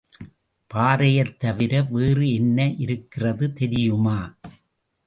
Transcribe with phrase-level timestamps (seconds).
[0.71, 4.19] பாறையைத் தவிர வேறு என்ன இருக்கிறது தெரியுமா?